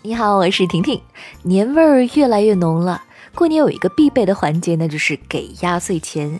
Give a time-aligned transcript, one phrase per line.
[0.00, 1.00] 你好，我是婷婷。
[1.42, 3.02] 年味儿越来越浓了，
[3.34, 6.38] 过年有一个必备的环节，那就是给压岁钱。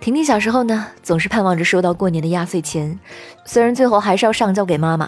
[0.00, 2.98] 婷婷小时候呢，总是盼望着收到过年的压岁钱，
[3.44, 5.06] 虽然最后还是要上交给妈妈，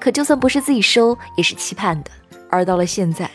[0.00, 2.10] 可就算不是自己收，也是期盼的。
[2.48, 3.30] 而到了现在，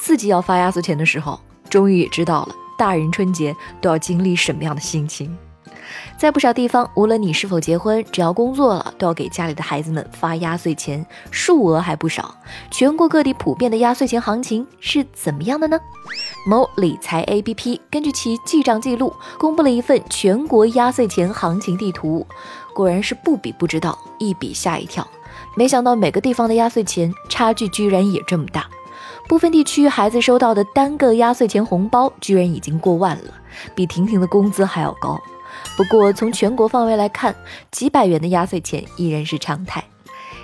[0.00, 5.36] 自己要发压岁钱的时候，终于也知道了大人春节都要经历什么样的心情。
[6.16, 12.34] 在不少地方，无论你是否结婚，只要工作了，都要给家里的孩子们发压岁钱，数额还不少。
[12.70, 15.78] 全国各地普遍的压岁钱行情是怎么样的呢？
[16.46, 22.26] 某理财 APP 根据其记账记录，公布了一份全国压岁钱行情地图。
[22.74, 25.06] 果然是不比不知道，一比吓一跳。
[25.56, 28.68] 没想到每个地方的压岁钱差距居然也这么大。
[29.28, 33.34] 部分地区孩子收到的单个压岁钱红包居然已经过万了，
[33.74, 35.20] 比婷婷的工资还要高。
[35.76, 37.34] 不过，从全国范围来看，
[37.70, 39.84] 几百元的压岁钱依然是常态。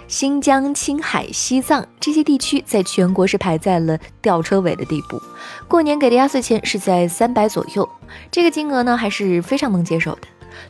[0.08, 5.20] 新疆、青海、西藏这些地区在全国是排在了吊车尾的地步，
[5.66, 7.88] 过年给的压岁钱是在三百左右，
[8.30, 10.20] 这个金额呢还是非常能接受的。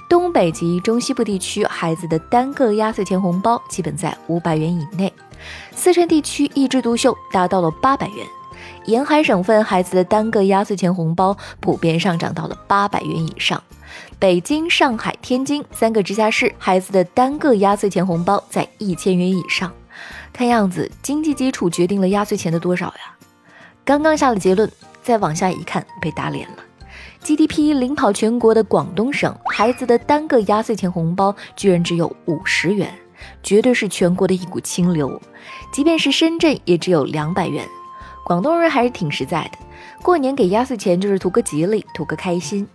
[0.09, 5.13] 东北及中西部地区孩子的单个压岁钱红包基本在五百元以内，
[5.75, 8.27] 四川地区一枝独秀，达到了八百元。
[8.87, 13.63] 沿海省份孩子的单个压岁钱红包普遍上涨到了八百元以上。
[14.19, 19.73] 北京、上海、天津三个直辖市孩子的单个压岁钱红包在一千元以上。
[20.33, 23.17] 看样子，经济基础决定了压岁钱的多少呀？
[23.85, 24.71] 刚刚下了结论，
[25.03, 26.57] 再往下一看，被打脸了。
[27.23, 32.93] GDP 领跑全国的广东省孩子的单个压岁钱红包居然只有五十元，
[33.43, 35.21] 绝对是全国的一股清流。
[35.73, 37.67] 即便是深圳，也只有两百元。
[38.27, 39.59] 广东人还是挺实在的，
[40.03, 42.67] 过年给压岁钱就是图个吉利，图个开心。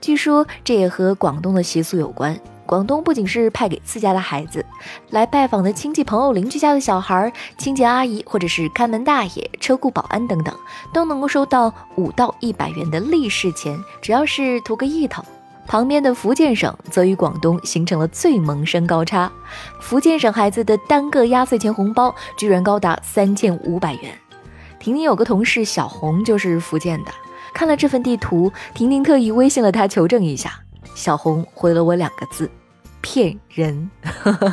[0.00, 2.38] 据说这也和广东的习俗有关。
[2.64, 4.64] 广东不仅是派给自家的孩子，
[5.08, 10.54] 来拜访的亲戚朋友、邻居家的小孩、清洁阿姨或者是看门大爷、车库保安等等，
[10.94, 15.24] 都能够收到五到一百元的利是钱，只要是图个意头。
[15.66, 19.28] 旁边的福建省则与广东形成了最萌身高差，
[19.80, 24.16] 福建省孩子的单个压岁钱红包居然高达三千五百元。
[24.80, 27.12] 婷婷有个同事小红就是福建的，
[27.52, 30.58] 看了这份地图，婷婷特意微信了她求证一下，
[30.94, 32.50] 小红回了我两个字：
[33.02, 33.90] 骗人。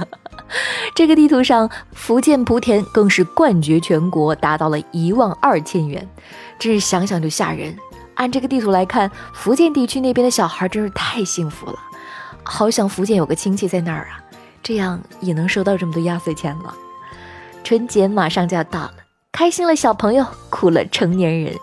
[0.93, 6.05] 这个地图上，福建莆田更是冠绝全国，达到了一万二千元，
[6.59, 7.75] 真是想想就吓人。
[8.15, 11.79] 按这个地图来看，福建地区那边的小孩真是太幸福了，
[12.43, 14.19] 好想福建有个亲戚在那儿啊，
[14.61, 16.75] 这样也能收到这么多压岁钱了。
[17.63, 18.93] 春节马上就要到了。
[19.37, 21.53] 开心了小朋友，苦了成年人，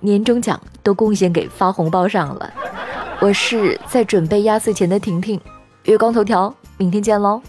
[0.00, 2.52] 年终奖都贡献给发红包上了。
[3.20, 5.40] 我是在准备压岁钱的婷婷，
[5.84, 7.40] 月光头条，明天见喽。